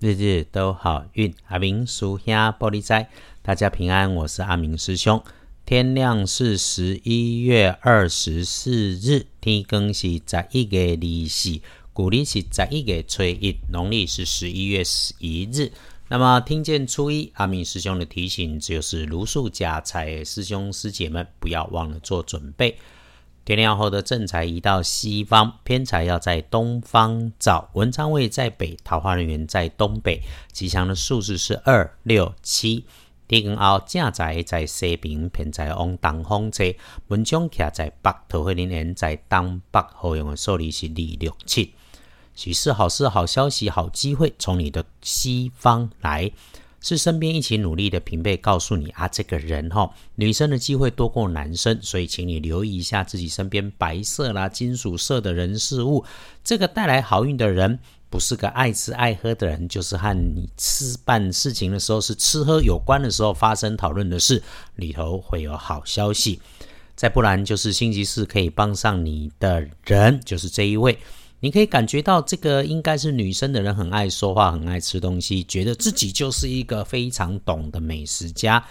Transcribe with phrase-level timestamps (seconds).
[0.00, 1.34] 日日都好运。
[1.48, 3.10] 阿明属下玻璃斋，
[3.42, 5.20] 大家平安，我是阿明师兄。
[5.66, 11.60] 天亮是十一月二十四日，天更是十一月二四，
[11.92, 15.72] 古历是十一月初一，农历是十一月十一日。
[16.10, 22.78] 那么听见初一，阿明师兄的提醒就是如数家财，师兄师姐们不要忘了做准备。
[23.48, 27.70] 天亮后的正财移到西方，偏财要在东方找。
[27.72, 30.20] 文昌位在北，桃花人员在东北。
[30.52, 32.84] 吉祥的数字是二六七。
[33.26, 36.66] 天后正财在西边，偏财往东方坐。
[37.06, 39.80] 文昌徛在北，桃花人员在东北。
[39.94, 41.72] 好用的数字是二六七。
[42.34, 46.30] 喜事、好事、好消息、好机会从你的西方来。
[46.80, 56.04] 是身边一起努力的平辈告诉你啊，这个人哈，女生的机会多过男生，所以请你留意一下自己身边白色啦、金属色的人事物。
[56.44, 57.78] 这个带来好运的人，
[58.08, 64.42] 不是个爱吃爱喝的人，就是和你吃办事情的时候是吃喝有关的时候发生讨论的事，
[64.76, 66.40] 里头会有好消息。
[66.94, 70.98] 再不然就是星期四可以帮上你的人，就是这一位。
[71.40, 78.64] 你可以感觉到这个应该是女生的人，很爱说话，很爱吃东西，觉得自己就是一个非常懂的美食家。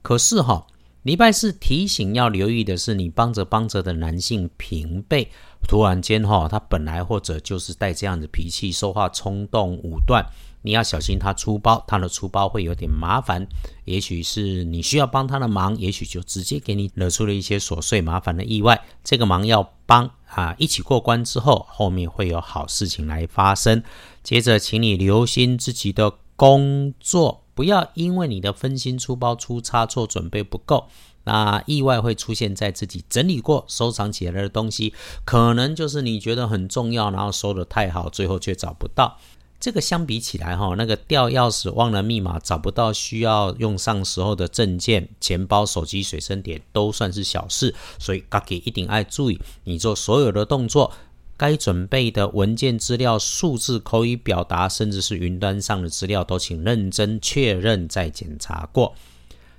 [0.00, 0.64] 可是哈，
[1.02, 5.28] 礼拜四提醒要留意的是，你帮着帮着的男性平辈，
[5.66, 10.24] 突然间哈，他本来或者就是带这样的脾气，说话冲动武断。
[10.64, 13.46] 你要小心他出包，他的出包会有点麻烦。
[13.84, 18.82] 也许是你需要帮他的忙，也许就直接给你惹出了一些琐碎麻烦的意外。
[19.04, 23.82] 这个忙要帮啊，一起过关之后，后面会有好事情来发生。
[24.22, 30.88] 接着，请你留心自己的工作，不要因为你的分心出包出差错，准备不够，
[31.24, 34.94] 那意外会出现在自己整理过、收藏起来的东西，
[35.26, 39.18] 可能就是你觉得很重要，然后收的太好，最后却找不到。
[39.64, 47.74] 这个相比起来，哈，那个掉钥匙、忘了密码、找不到需要用上时候的证件、钱包、手机、随身碟，都算是小事。
[47.98, 50.92] 所以，大家一定要注意，你做所有的动作，
[51.38, 58.94] 该准备的文件资料、数字、口语表达，甚至是云端上的资料，都请认真确认再检查过。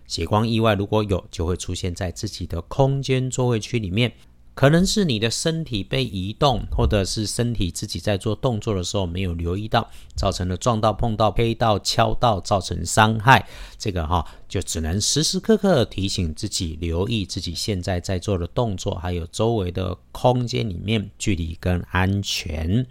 [0.06, 4.14] 血光意外如果有，就会出现在自己的空间座位区里面。
[4.56, 9.86] 可能是你的身体被移动，或者是身体自己在做动作的时候没有留意到，
[10.16, 13.46] 造成了撞到、碰到、飞到、敲到，造成伤害。
[13.78, 22.88] 这个哈，就只能时时刻刻提醒自己，留意自己现在在做的动作，还有周围的空间里面距离跟安全。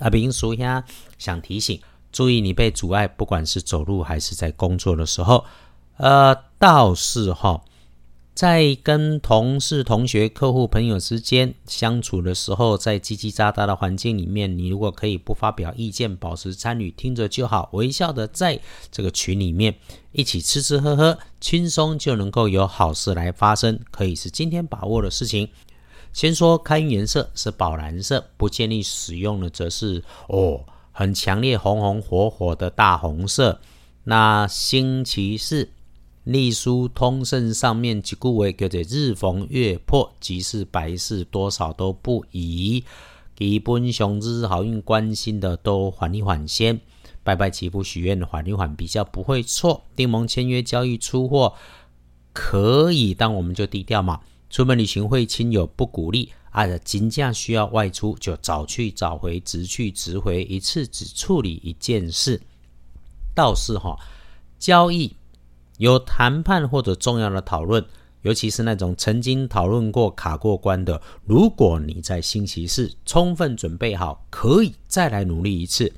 [0.00, 0.84] 阿明叔呀，
[1.16, 1.80] 想提醒，
[2.12, 5.46] 注意你被阻碍，不管是走路还是在工作的时候，
[5.96, 7.64] 呃，倒是哈。
[8.32, 18.58] 在跟同事、同学、客户、朋友之间相处的时候，在叽叽喳喳的环境里面，你如果可以不发表意见，保持参与，听着就好，微笑的在
[18.90, 19.74] 这个群里面
[20.12, 25.46] 一起吃吃喝喝，轻松就能够有好事来发生，可以是今天把握的事情。
[26.14, 33.60] 先说开运颜色是宝蓝色，不建议使用的则是哦很强烈红红火火的大红色。
[34.04, 35.68] 那星期四。
[36.30, 42.84] 隶书通胜上面几句话叫做“日逢月破，即是白事，多少都不宜”。
[43.36, 46.78] 基本上日好运关心的都缓一缓先，
[47.22, 49.82] 拜拜祈福许愿缓一缓比较不会错。
[49.96, 51.54] 订盟签约交易出货
[52.32, 54.20] 可以，但我们就低调嘛。
[54.50, 62.40] 出门旅行会亲友不鼓励，啊，金价需要外出就早去早回，直去直回，一次只处理一件事。
[63.34, 63.96] 倒是哈，
[64.58, 65.16] 交易。
[65.80, 67.82] 有谈判或者重要的讨论，
[68.20, 75.90] 尤其是那种曾经讨论过卡过关的，如果你在星期四充分准备好，可以再来努力一次。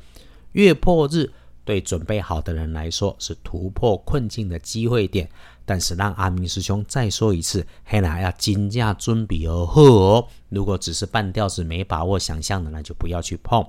[0.53, 1.29] 月破日
[1.65, 5.29] 对准备好的人来说是突破困境的机会点，
[5.65, 10.29] 但是让阿明师兄再说一次，黑拿要金价尊比而贺哦。
[10.49, 13.67] 如果只是半吊子没把握想象的，那就不要去碰。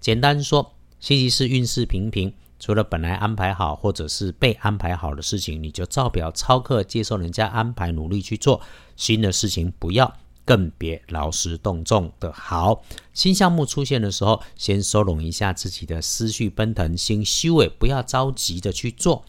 [0.00, 2.32] 简单说，星期四运势平平。
[2.60, 8.60] 除了本来安排好或者是被安排好的事情，你就照表操课，接受人家安排，努力去做
[8.96, 10.14] 新的事情，不要
[10.44, 12.82] 更别劳师动众的好。
[13.14, 19.24] 新项目出现的时候，先收拢一下自己的思绪奔腾，先修尾，不要着急的去做。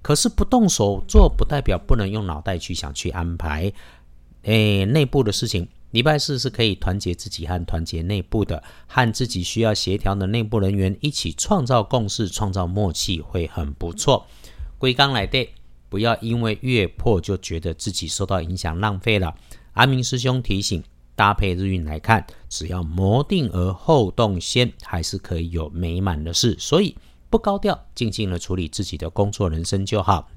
[0.00, 3.72] 可是不动手做，不代表不能用脑袋去想去安排。
[4.44, 5.68] 诶，内部的事情。
[5.90, 14.26] 礼拜四是可以团结自己和团结内部的，和自己需要协调的内部人员一起创造共识、创造默契，会很不错。
[14.78, 15.48] 归刚来的，
[15.88, 19.34] 不要因为月破就觉得自己受到影响、浪费了。
[19.72, 20.82] 阿明师兄提醒，
[21.16, 26.56] 搭配日运来看，只要谋定而后动先，还是可以有美满的事。
[26.58, 26.96] 所以
[27.28, 30.30] 不高调，静静的处理自己的工作人生就好。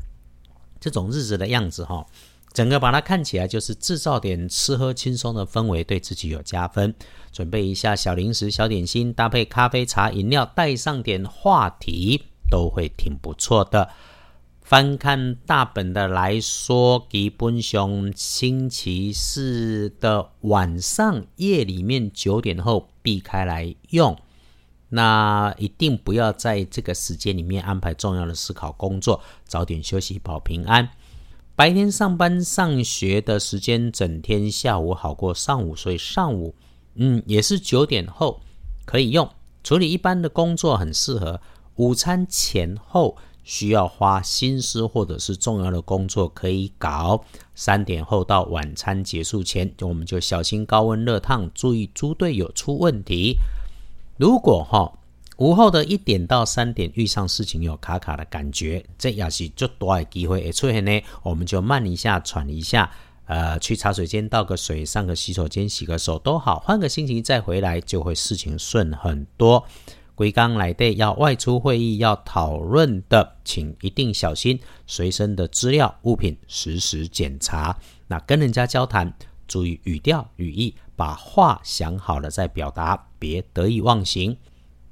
[0.79, 2.05] 这种日子的样子哈，
[2.53, 6.93] 整个把它看起来就是制造点吃喝轻松的氛围，对自己有加分。
[7.31, 13.89] 准备一下小零食、小点心，搭配咖啡、茶、饮料，带上点话题，都会挺不错的。
[14.61, 24.15] 翻看大本的来说，吉本上星期四的晚上夜里面九点后避开来用，
[24.89, 30.87] 那一定不要在这个时间里面安排重要的思考工作，早点休息保平安。
[31.55, 36.55] 白天上班上学的时间，整天下午好过上午，所以上午
[36.95, 38.41] 嗯也是九点后
[38.85, 39.29] 可以用
[39.63, 41.39] 处理一般的工作，很适合。
[41.75, 43.17] 午餐前后。
[43.45, 53.35] 需要花心思或者是重要的工作可以搞，三点后到晚餐结束前，我们就小心高温热烫，注意猪队友出问题。
[54.15, 54.97] 如果哈
[55.37, 62.89] 午后的一点到三点遇上事情有卡卡的感觉，这也是最多的机会会出现呢，我们就慢一下，喘一下，
[63.25, 69.65] 呃，去茶水间倒个水，上个洗手间洗个手都好，换个心情再回来，就会事情顺很多。
[70.15, 77.75] 归刚来的要外出会议要讨论的，请一定小心随身的资料物品实时检查。
[78.05, 79.11] 那跟人家交谈，
[79.47, 84.37] 注意语调语义，把话想好了再表达，别得意忘形。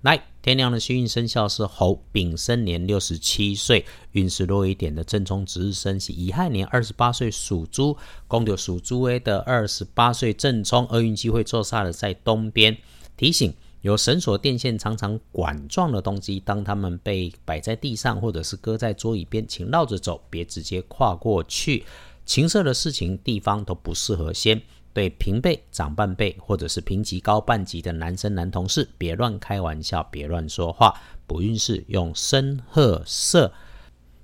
[0.01, 7.95] 来，天亮的幸运生肖是猴，丙申年六十七岁，运势弱一点的正冲值日生是乙亥年二十八岁属猪，
[8.27, 12.75] 公牛属猪 A 的二十八岁正冲，厄运机会坐煞的在东边，
[13.15, 13.53] 提醒。
[13.81, 21.83] 有绳索、电线常常管状的东西，当它们被摆在地上或者是搁在桌椅边，请绕着走，别直接跨过去。
[22.23, 24.61] 情色的事情、地方都不适合先。
[24.93, 30.93] 对平辈、长半辈或者是平级高半级的男生、男同事，别乱开玩笑，别乱说话。
[31.25, 33.51] 不运势用深褐色。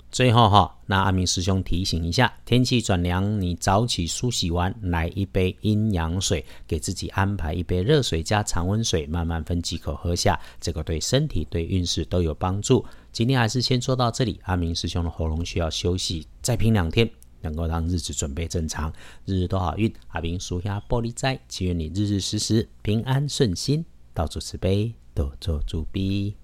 [0.10, 12.86] 最后哈，那阿明师兄提醒一下：天气转凉，你早起梳洗完，来一杯阴阳水，给自己安排一杯热水加常温水，慢慢分几口喝下，这个对身体、对运势都有帮助。
[13.12, 17.10] 今天还是先说到这里，阿明师兄的喉咙需要休息，再拼两天，
[17.50, 18.92] 能够让日子准备正常，
[19.26, 19.94] 日日都好运。
[20.10, 26.36] 阿明属下玻璃斋，祈愿你日日时时平安顺心，到处慈悲，多做主逼。